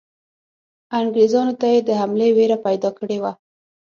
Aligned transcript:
انګریزانو 0.99 1.53
ته 1.59 1.65
یې 1.73 1.79
د 1.87 1.89
حملې 2.01 2.27
وېره 2.37 2.57
پیدا 2.65 2.89
کړې 2.97 3.17
وه. 3.23 3.31